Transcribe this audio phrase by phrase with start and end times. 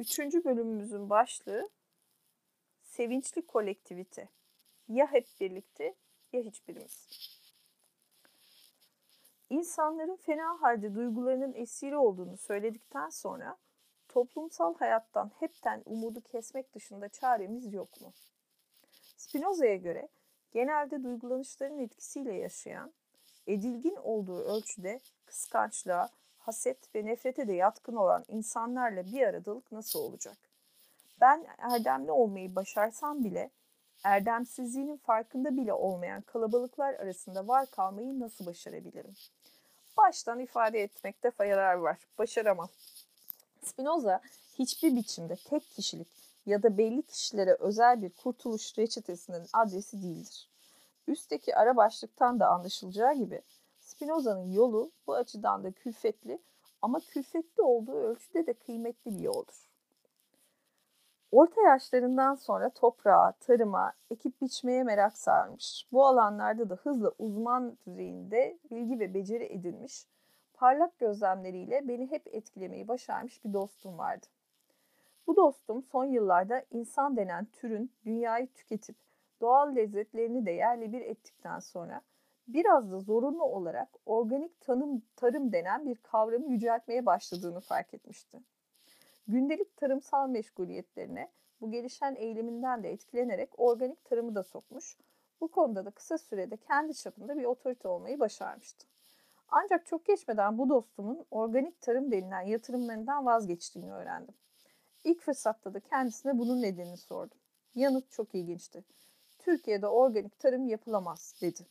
[0.00, 1.68] Üçüncü bölümümüzün başlığı
[2.82, 4.28] sevinçli kolektivite.
[4.88, 5.94] Ya hep birlikte
[6.32, 7.08] ya hiçbirimiz.
[9.50, 13.56] İnsanların fena halde duygularının esiri olduğunu söyledikten sonra
[14.08, 18.12] toplumsal hayattan hepten umudu kesmek dışında çaremiz yok mu?
[19.16, 20.08] Spinoza'ya göre
[20.52, 22.92] genelde duygulanışların etkisiyle yaşayan,
[23.46, 26.08] edilgin olduğu ölçüde kıskançlığa,
[26.40, 30.36] haset ve nefrete de yatkın olan insanlarla bir aradalık nasıl olacak?
[31.20, 33.50] Ben erdemli olmayı başarsam bile
[34.04, 39.14] erdemsizliğinin farkında bile olmayan kalabalıklar arasında var kalmayı nasıl başarabilirim?
[39.96, 41.98] Baştan ifade etmekte faydalar var.
[42.18, 42.68] Başaramam.
[43.62, 44.20] Spinoza
[44.58, 46.08] hiçbir biçimde tek kişilik
[46.46, 50.48] ya da belli kişilere özel bir kurtuluş reçetesinin adresi değildir.
[51.06, 53.42] Üstteki ara başlıktan da anlaşılacağı gibi
[54.00, 56.38] Spinoza'nın yolu bu açıdan da külfetli
[56.82, 59.70] ama külfetli olduğu ölçüde de kıymetli bir yoldur.
[61.32, 65.86] Orta yaşlarından sonra toprağa, tarıma, ekip biçmeye merak sarmış.
[65.92, 70.06] Bu alanlarda da hızla uzman düzeyinde bilgi ve beceri edinmiş,
[70.54, 74.26] parlak gözlemleriyle beni hep etkilemeyi başarmış bir dostum vardı.
[75.26, 78.96] Bu dostum son yıllarda insan denen türün dünyayı tüketip
[79.40, 82.02] doğal lezzetlerini de yerle bir ettikten sonra
[82.54, 88.40] biraz da zorunlu olarak organik tanım, tarım denen bir kavramı yüceltmeye başladığını fark etmişti.
[89.28, 94.98] Gündelik tarımsal meşguliyetlerine bu gelişen eğiliminden de etkilenerek organik tarımı da sokmuş.
[95.40, 98.86] Bu konuda da kısa sürede kendi çapında bir otorite olmayı başarmıştı.
[99.48, 104.34] Ancak çok geçmeden bu dostumun organik tarım denilen yatırımlarından vazgeçtiğini öğrendim.
[105.04, 107.38] İlk fırsatta da kendisine bunun nedenini sordum.
[107.74, 108.84] Yanıt çok ilginçti.
[109.38, 111.66] Türkiye'de organik tarım yapılamaz dedi.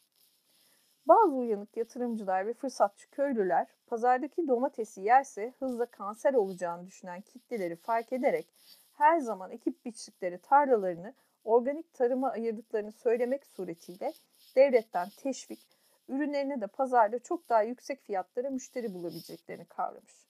[1.09, 8.13] Bazı uyanık yatırımcılar ve fırsatçı köylüler pazardaki domatesi yerse hızla kanser olacağını düşünen kitleleri fark
[8.13, 8.47] ederek
[8.93, 14.13] her zaman ekip biçtikleri tarlalarını organik tarıma ayırdıklarını söylemek suretiyle
[14.55, 15.59] devletten teşvik,
[16.07, 20.27] ürünlerine de pazarda çok daha yüksek fiyatlara müşteri bulabileceklerini kavramış.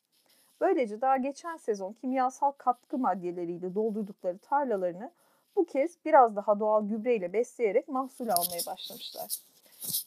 [0.62, 5.12] Böylece daha geçen sezon kimyasal katkı maddeleriyle doldurdukları tarlalarını
[5.56, 9.49] bu kez biraz daha doğal gübreyle besleyerek mahsul almaya başlamışlar.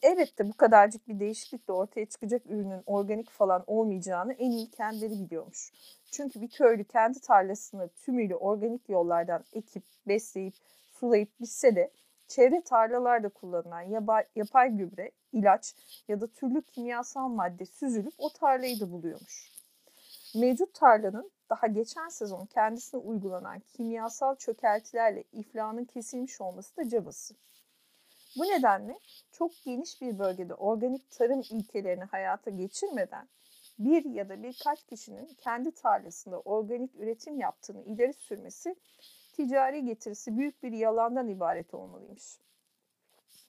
[0.01, 5.71] Elbette bu kadarcık bir değişiklikle ortaya çıkacak ürünün organik falan olmayacağını en iyi kendileri biliyormuş.
[6.11, 10.53] Çünkü bir köylü kendi tarlasını tümüyle organik yollardan ekip, besleyip,
[10.91, 11.91] sulayıp bitse de
[12.27, 13.81] çevre tarlalarda kullanılan
[14.35, 15.75] yapay, gübre, ilaç
[16.07, 19.51] ya da türlü kimyasal madde süzülüp o tarlayı da buluyormuş.
[20.35, 27.35] Mevcut tarlanın daha geçen sezon kendisine uygulanan kimyasal çökeltilerle iflahının kesilmiş olması da cabası.
[28.37, 28.99] Bu nedenle
[29.31, 33.27] çok geniş bir bölgede organik tarım ilkelerini hayata geçirmeden
[33.79, 38.75] bir ya da birkaç kişinin kendi tarlasında organik üretim yaptığını ileri sürmesi
[39.33, 42.37] ticari getirisi büyük bir yalandan ibaret olmalıymış.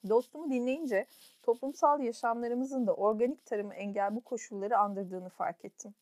[0.09, 1.07] Dostumu dinleyince
[1.43, 5.95] toplumsal yaşamlarımızın da organik tarımı engel bu koşulları andırdığını fark ettim.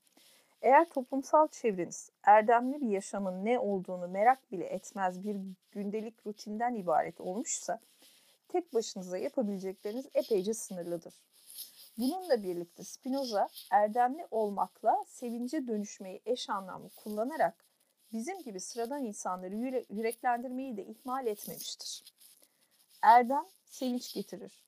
[0.62, 5.37] Eğer toplumsal çevreniz erdemli bir yaşamın ne olduğunu merak bile etmez bir
[5.72, 7.81] gündelik rutinden ibaret olmuşsa
[8.52, 11.14] tek başınıza yapabilecekleriniz epeyce sınırlıdır.
[11.98, 17.54] Bununla birlikte Spinoza erdemli olmakla sevince dönüşmeyi eş anlamlı kullanarak
[18.12, 22.04] bizim gibi sıradan insanları yüreklendirmeyi de ihmal etmemiştir.
[23.02, 24.62] Erdem sevinç getirir.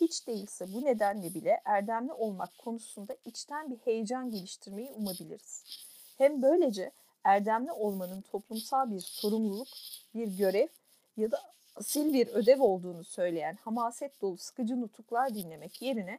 [0.00, 5.64] Hiç değilse bu nedenle bile erdemli olmak konusunda içten bir heyecan geliştirmeyi umabiliriz.
[6.18, 6.90] Hem böylece
[7.24, 9.68] erdemli olmanın toplumsal bir sorumluluk,
[10.14, 10.68] bir görev
[11.16, 11.40] ya da
[11.76, 16.18] asil bir ödev olduğunu söyleyen hamaset dolu sıkıcı nutuklar dinlemek yerine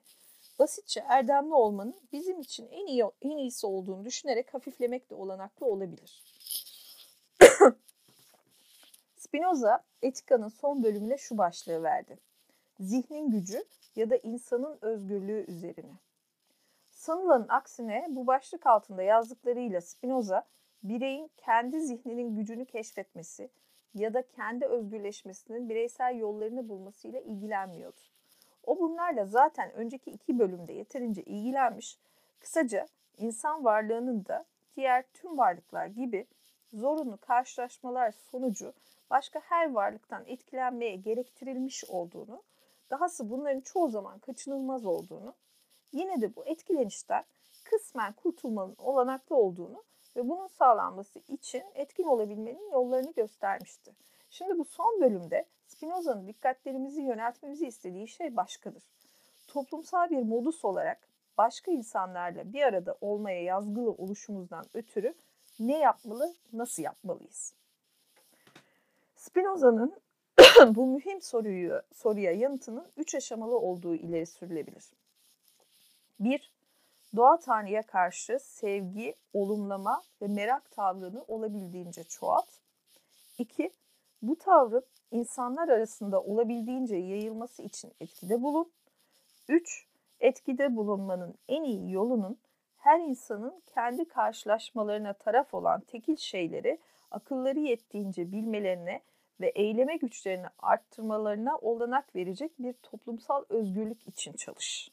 [0.60, 6.24] basitçe erdemli olmanın bizim için en iyi en iyisi olduğunu düşünerek hafiflemek de olanaklı olabilir.
[9.18, 12.18] Spinoza Etika'nın son bölümüne şu başlığı verdi.
[12.80, 13.64] Zihnin gücü
[13.96, 15.94] ya da insanın özgürlüğü üzerine.
[16.92, 20.48] Sanılanın aksine bu başlık altında yazdıklarıyla Spinoza
[20.84, 23.50] bireyin kendi zihninin gücünü keşfetmesi,
[23.96, 28.02] ya da kendi özgürleşmesinin bireysel yollarını bulmasıyla ilgilenmiyordu.
[28.64, 31.98] O bunlarla zaten önceki iki bölümde yeterince ilgilenmiş,
[32.40, 34.46] kısaca insan varlığının da
[34.76, 36.28] diğer tüm varlıklar gibi
[36.74, 38.74] zorunlu karşılaşmalar sonucu
[39.10, 42.44] başka her varlıktan etkilenmeye gerektirilmiş olduğunu,
[42.90, 45.34] dahası bunların çoğu zaman kaçınılmaz olduğunu,
[45.92, 47.24] yine de bu etkilenişten
[47.64, 49.84] kısmen kurtulmanın olanaklı olduğunu
[50.16, 53.96] ve bunun sağlanması için etkin olabilmenin yollarını göstermişti.
[54.30, 58.84] Şimdi bu son bölümde Spinoza'nın dikkatlerimizi yöneltmemizi istediği şey başkadır.
[59.48, 65.14] Toplumsal bir modus olarak başka insanlarla bir arada olmaya yazgılı oluşumuzdan ötürü
[65.60, 67.54] Ne yapmalı, nasıl yapmalıyız?
[69.16, 70.02] Spinoza'nın
[70.76, 74.94] bu mühim soruyu soruya yanıtının üç aşamalı olduğu ileri sürülebilir.
[76.20, 76.54] 1.
[77.16, 82.50] Doğa Tanrı'ya karşı sevgi, olumlama ve merak tavrını olabildiğince çoğalt.
[83.38, 83.72] 2.
[84.22, 88.72] Bu tavrın insanlar arasında olabildiğince yayılması için etkide bulun.
[89.50, 89.88] 3.
[90.20, 92.38] Etkide bulunmanın en iyi yolunun
[92.78, 96.80] her insanın kendi karşılaşmalarına taraf olan tekil şeyleri
[97.12, 99.02] akılları yettiğince bilmelerine
[99.40, 104.92] ve eyleme güçlerini arttırmalarına olanak verecek bir toplumsal özgürlük için çalış.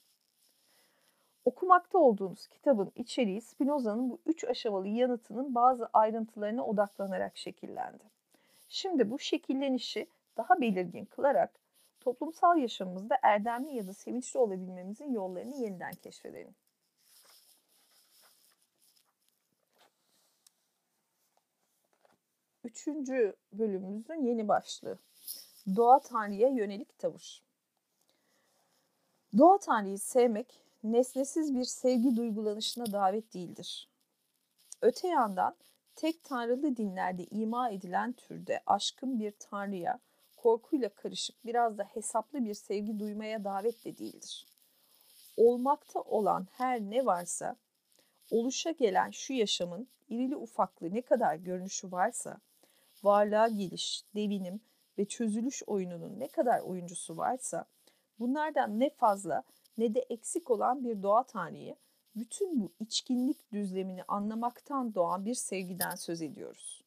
[1.49, 8.05] Okumakta olduğunuz kitabın içeriği Spinoza'nın bu üç aşamalı yanıtının bazı ayrıntılarına odaklanarak şekillendi.
[8.69, 10.07] Şimdi bu şekillenişi
[10.37, 11.61] daha belirgin kılarak
[12.01, 16.55] toplumsal yaşamımızda erdemli ya da sevinçli olabilmemizin yollarını yeniden keşfedelim.
[22.65, 24.99] Üçüncü bölümümüzün yeni başlığı.
[25.77, 27.43] Doğa Tanrı'ya yönelik tavır.
[29.39, 33.89] Doğa Tanrı'yı sevmek, nesnesiz bir sevgi duygulanışına davet değildir.
[34.83, 35.57] Öte yandan
[35.95, 40.01] tek tanrılı dinlerde ima edilen türde aşkın bir tanrıya,
[40.37, 44.47] korkuyla karışık biraz da hesaplı bir sevgi duymaya davet de değildir.
[45.37, 47.57] Olmakta olan her ne varsa,
[48.31, 52.41] oluşa gelen şu yaşamın irili ufaklı ne kadar görünüşü varsa,
[53.03, 54.61] varlığa geliş, devinim
[54.99, 57.65] ve çözülüş oyununun ne kadar oyuncusu varsa,
[58.19, 59.43] bunlardan ne fazla
[59.79, 61.77] ne de eksik olan bir doğa tanrıyı,
[62.17, 66.85] bütün bu içkinlik düzlemini anlamaktan doğan bir sevgiden söz ediyoruz.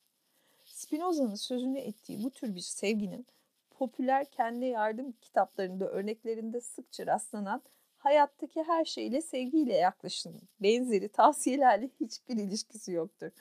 [0.65, 3.25] Spinoza'nın sözünü ettiği bu tür bir sevginin
[3.69, 7.61] popüler kendi yardım kitaplarında örneklerinde sıkça rastlanan
[7.97, 10.41] hayattaki her şeyle sevgiyle yaklaşın.
[10.59, 13.31] Benzeri tavsiyelerle hiçbir ilişkisi yoktur.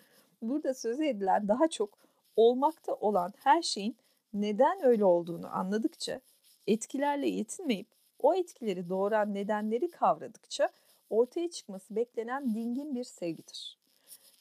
[0.42, 1.98] Burada söz edilen daha çok
[2.36, 3.96] olmakta olan her şeyin
[4.34, 6.20] neden öyle olduğunu anladıkça
[6.66, 10.68] etkilerle yetinmeyip o etkileri doğuran nedenleri kavradıkça
[11.10, 13.78] ortaya çıkması beklenen dingin bir sevgidir.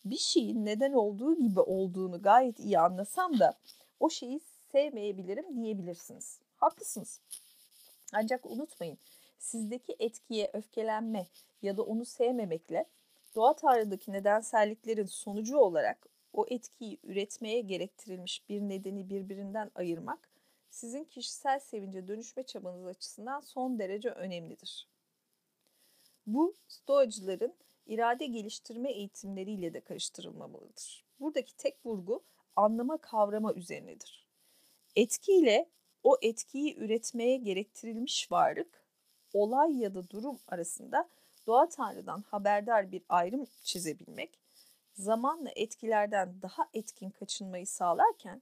[0.05, 3.53] Bir şeyin neden olduğu gibi olduğunu gayet iyi anlasam da
[3.99, 4.39] o şeyi
[4.71, 6.39] sevmeyebilirim diyebilirsiniz.
[6.55, 7.19] Haklısınız.
[8.13, 8.97] Ancak unutmayın
[9.39, 11.27] sizdeki etkiye öfkelenme
[11.61, 12.85] ya da onu sevmemekle
[13.35, 20.28] doğa tarihindeki nedenselliklerin sonucu olarak o etkiyi üretmeye gerektirilmiş bir nedeni birbirinden ayırmak
[20.69, 24.89] sizin kişisel sevince dönüşme çabanız açısından son derece önemlidir.
[26.27, 27.55] Bu stoacıların
[27.85, 31.05] irade geliştirme eğitimleriyle de karıştırılmamalıdır.
[31.19, 32.23] Buradaki tek vurgu
[32.55, 34.27] anlama kavrama üzerinedir.
[34.95, 35.69] Etkiyle
[36.03, 38.85] o etkiyi üretmeye gerektirilmiş varlık,
[39.33, 41.09] olay ya da durum arasında
[41.47, 44.39] doğa tanrıdan haberdar bir ayrım çizebilmek,
[44.93, 48.41] zamanla etkilerden daha etkin kaçınmayı sağlarken,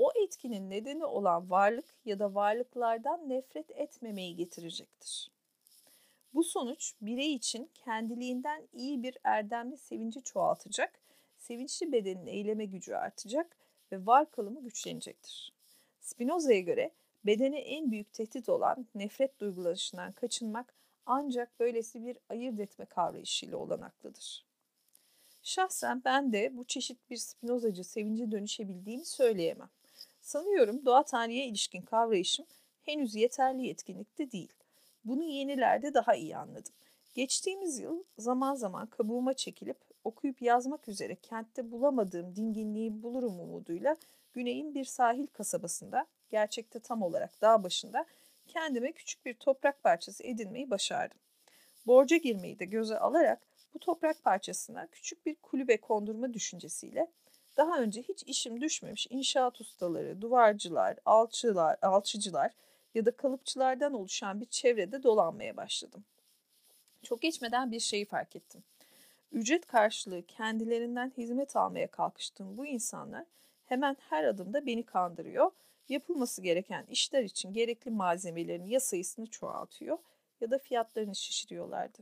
[0.00, 5.30] o etkinin nedeni olan varlık ya da varlıklardan nefret etmemeyi getirecektir.
[6.34, 11.00] Bu sonuç birey için kendiliğinden iyi bir erdemli sevinci çoğaltacak,
[11.36, 13.56] sevinçli bedenin eyleme gücü artacak
[13.92, 15.52] ve var kalımı güçlenecektir.
[16.00, 16.90] Spinoza'ya göre
[17.24, 20.74] bedene en büyük tehdit olan nefret duygulanışından kaçınmak
[21.06, 24.44] ancak böylesi bir ayırt etme kavrayışıyla olanaklıdır.
[25.42, 29.70] Şahsen ben de bu çeşit bir Spinozacı sevince dönüşebildiğimi söyleyemem.
[30.20, 32.46] Sanıyorum doğa tarihe ilişkin kavrayışım
[32.82, 34.52] henüz yeterli yetkinlikte değil.
[35.04, 36.72] Bunu yenilerde daha iyi anladım.
[37.14, 43.96] Geçtiğimiz yıl zaman zaman kabuğuma çekilip okuyup yazmak üzere kentte bulamadığım dinginliği bulurum umuduyla
[44.32, 48.06] Güney'in bir sahil kasabasında, gerçekte tam olarak dağ başında
[48.48, 51.18] kendime küçük bir toprak parçası edinmeyi başardım.
[51.86, 53.40] Borca girmeyi de göze alarak
[53.74, 57.10] bu toprak parçasına küçük bir kulübe kondurma düşüncesiyle
[57.56, 62.50] daha önce hiç işim düşmemiş inşaat ustaları, duvarcılar, alçılar, alçıcılar
[62.94, 66.04] ya da kalıpçılardan oluşan bir çevrede dolanmaya başladım.
[67.02, 68.62] Çok geçmeden bir şeyi fark ettim.
[69.32, 73.24] Ücret karşılığı kendilerinden hizmet almaya kalkıştığım bu insanlar
[73.66, 75.50] hemen her adımda beni kandırıyor.
[75.88, 79.98] Yapılması gereken işler için gerekli malzemelerin ya sayısını çoğaltıyor
[80.40, 81.98] ya da fiyatlarını şişiriyorlardı.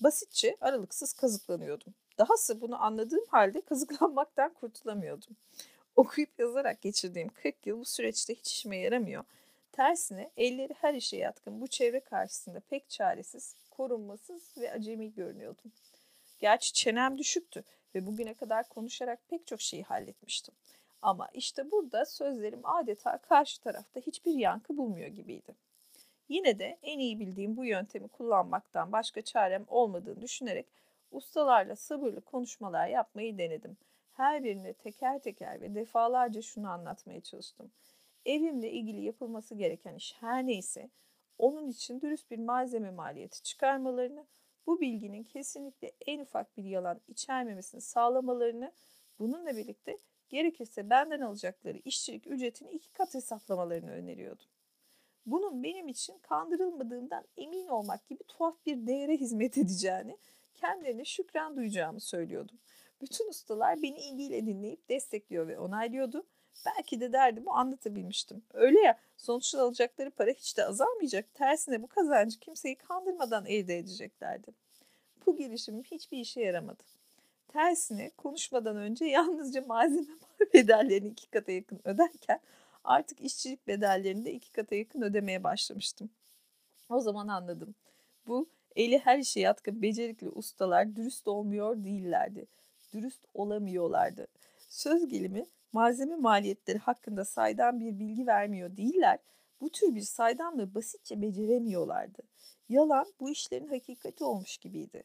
[0.00, 1.94] Basitçe aralıksız kazıklanıyordum.
[2.20, 5.36] Dahası bunu anladığım halde kazıklanmaktan kurtulamıyordum.
[5.96, 9.24] Okuyup yazarak geçirdiğim 40 yıl bu süreçte hiç işime yaramıyor.
[9.72, 15.72] Tersine elleri her işe yatkın bu çevre karşısında pek çaresiz, korunmasız ve acemi görünüyordum.
[16.38, 20.54] Gerçi çenem düşüktü ve bugüne kadar konuşarak pek çok şeyi halletmiştim.
[21.02, 25.54] Ama işte burada sözlerim adeta karşı tarafta hiçbir yankı bulmuyor gibiydi.
[26.28, 30.66] Yine de en iyi bildiğim bu yöntemi kullanmaktan başka çarem olmadığını düşünerek
[31.10, 33.76] ustalarla sabırlı konuşmalar yapmayı denedim.
[34.12, 37.70] Her birine teker teker ve defalarca şunu anlatmaya çalıştım.
[38.26, 40.90] Evimle ilgili yapılması gereken iş her neyse
[41.38, 44.26] onun için dürüst bir malzeme maliyeti çıkarmalarını,
[44.66, 48.72] bu bilginin kesinlikle en ufak bir yalan içermemesini sağlamalarını,
[49.18, 49.98] bununla birlikte
[50.28, 54.46] gerekirse benden alacakları işçilik ücretini iki kat hesaplamalarını öneriyordum.
[55.26, 60.16] Bunun benim için kandırılmadığımdan emin olmak gibi tuhaf bir değere hizmet edeceğini,
[60.60, 62.58] kendilerine şükran duyacağımı söylüyordum.
[63.00, 66.26] Bütün ustalar beni ilgiyle dinleyip destekliyor ve onaylıyordu.
[66.66, 68.42] Belki de derdimi anlatabilmiştim.
[68.52, 71.34] Öyle ya sonuçta alacakları para hiç de azalmayacak.
[71.34, 74.50] Tersine bu kazancı kimseyi kandırmadan elde edeceklerdi.
[75.26, 76.82] Bu girişimim hiçbir işe yaramadı.
[77.48, 80.06] Tersine konuşmadan önce yalnızca malzeme
[80.54, 82.40] bedellerini iki kata yakın öderken
[82.84, 86.10] artık işçilik bedellerini de iki kata yakın ödemeye başlamıştım.
[86.88, 87.74] O zaman anladım.
[88.26, 92.46] Bu eli her işe yatkın becerikli ustalar dürüst olmuyor değillerdi.
[92.92, 94.26] Dürüst olamıyorlardı.
[94.68, 99.18] Söz gelimi malzeme maliyetleri hakkında saydam bir bilgi vermiyor değiller.
[99.60, 102.22] Bu tür bir saydamlığı basitçe beceremiyorlardı.
[102.68, 105.04] Yalan bu işlerin hakikati olmuş gibiydi.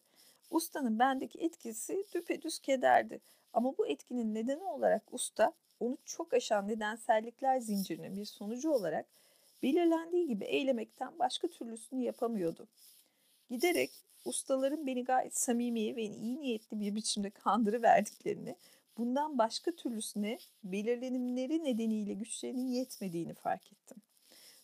[0.52, 3.20] Ustanın bendeki etkisi düpedüz kederdi.
[3.54, 9.06] Ama bu etkinin nedeni olarak usta onu çok aşan nedensellikler zincirinin bir sonucu olarak
[9.64, 12.68] belirlendiği gibi eylemekten başka türlüsünü yapamıyordu.
[13.50, 13.92] Giderek
[14.26, 18.56] ustaların beni gayet samimi ve iyi niyetli bir biçimde kandırı verdiklerini,
[18.98, 23.98] bundan başka türlüsüne belirlenimleri nedeniyle güçlerinin yetmediğini fark ettim.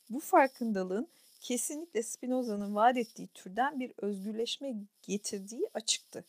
[0.10, 1.08] Bu farkındalığın
[1.42, 6.26] kesinlikle Spinoza'nın vaat ettiği türden bir özgürleşme getirdiği açıktı.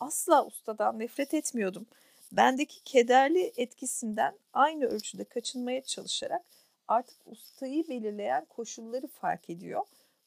[0.00, 1.86] Asla ustadan nefret etmiyordum.
[2.32, 6.42] Bendeki kederli etkisinden aynı ölçüde kaçınmaya çalışarak
[6.88, 9.82] artık ustayı belirleyen koşulları fark ediyor.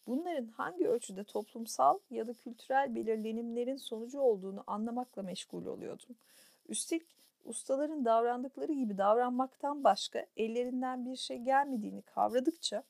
[0.07, 6.15] Bunların hangi ölçüde toplumsal ya da kültürel belirlenimlerin sonucu olduğunu anlamakla meşgul oluyordum.
[6.69, 7.07] Üstelik
[7.45, 12.83] ustaların davrandıkları gibi davranmaktan başka ellerinden bir şey gelmediğini kavradıkça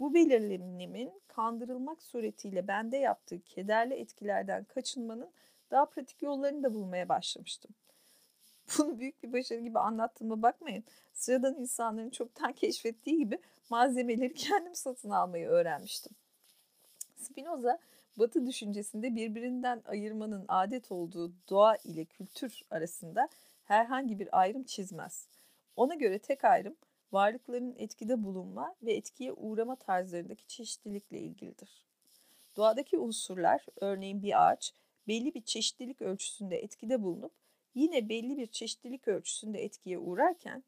[0.00, 5.30] bu belirlenimin kandırılmak suretiyle bende yaptığı kederli etkilerden kaçınmanın
[5.70, 7.70] daha pratik yollarını da bulmaya başlamıştım.
[8.78, 10.84] Bunu büyük bir başarı gibi anlattığıma bakmayın.
[11.12, 13.38] Sıradan insanların çoktan keşfettiği gibi
[13.70, 16.12] malzemeleri kendim satın almayı öğrenmiştim.
[17.22, 17.78] Spinoza,
[18.16, 23.28] Batı düşüncesinde birbirinden ayırmanın adet olduğu doğa ile kültür arasında
[23.64, 25.28] herhangi bir ayrım çizmez.
[25.76, 26.76] Ona göre tek ayrım
[27.12, 31.84] varlıkların etkide bulunma ve etkiye uğrama tarzlarındaki çeşitlilikle ilgilidir.
[32.56, 34.74] Doğadaki unsurlar, örneğin bir ağaç,
[35.08, 37.32] belli bir çeşitlilik ölçüsünde etkide bulunup
[37.74, 40.64] yine belli bir çeşitlilik ölçüsünde etkiye uğrarken,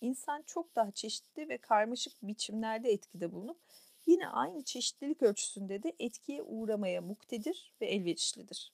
[0.00, 3.58] insan çok daha çeşitli ve karmaşık biçimlerde etkide bulunup
[4.06, 8.72] yine aynı çeşitlilik ölçüsünde de etkiye uğramaya muktedir ve elverişlidir.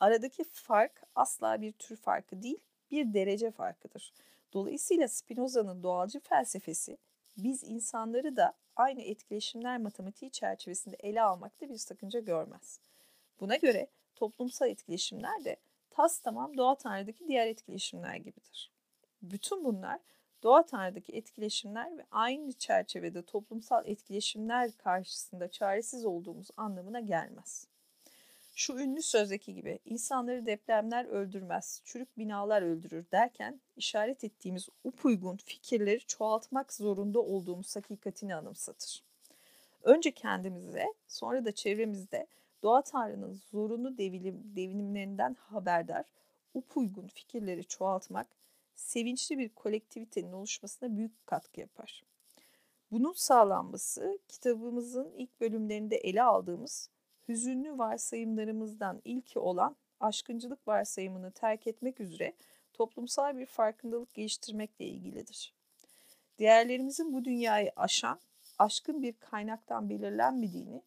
[0.00, 2.58] Aradaki fark asla bir tür farkı değil,
[2.90, 4.12] bir derece farkıdır.
[4.52, 6.98] Dolayısıyla Spinoza'nın doğalcı felsefesi
[7.36, 12.80] biz insanları da aynı etkileşimler matematiği çerçevesinde ele almakta bir sakınca görmez.
[13.40, 15.56] Buna göre toplumsal etkileşimler de
[15.90, 18.70] tas tamam doğa tanrıdaki diğer etkileşimler gibidir.
[19.22, 20.00] Bütün bunlar
[20.42, 27.66] doğa tanrıdaki etkileşimler ve aynı çerçevede toplumsal etkileşimler karşısında çaresiz olduğumuz anlamına gelmez.
[28.54, 36.00] Şu ünlü sözdeki gibi insanları depremler öldürmez, çürük binalar öldürür derken işaret ettiğimiz upuygun fikirleri
[36.00, 39.02] çoğaltmak zorunda olduğumuz hakikatini anımsatır.
[39.82, 42.26] Önce kendimize, sonra da çevremizde
[42.62, 46.04] doğa tanrının zorunlu devinim, devinimlerinden haberdar,
[46.54, 48.26] upuygun fikirleri çoğaltmak,
[48.78, 52.02] sevinçli bir kolektivitenin oluşmasına büyük katkı yapar.
[52.90, 56.90] Bunun sağlanması kitabımızın ilk bölümlerinde ele aldığımız
[57.28, 62.32] hüzünlü varsayımlarımızdan ilki olan aşkıncılık varsayımını terk etmek üzere
[62.72, 65.54] toplumsal bir farkındalık geliştirmekle ilgilidir.
[66.38, 68.20] Değerlerimizin bu dünyayı aşan,
[68.58, 70.82] aşkın bir kaynaktan belirlenmediğini,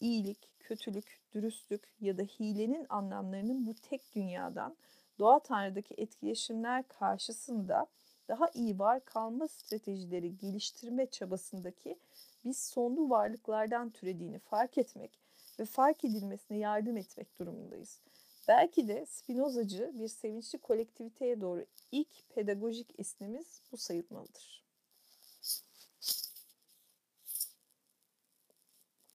[0.00, 4.76] iyilik, kötülük, dürüstlük ya da hilenin anlamlarının bu tek dünyadan
[5.22, 7.86] doğa tanrıdaki etkileşimler karşısında
[8.28, 11.98] daha iyi var kalma stratejileri geliştirme çabasındaki
[12.44, 15.18] biz sonlu varlıklardan türediğini fark etmek
[15.58, 18.00] ve fark edilmesine yardım etmek durumundayız.
[18.48, 24.61] Belki de Spinozacı bir sevinçli kolektiviteye doğru ilk pedagojik ismimiz bu sayılmalıdır.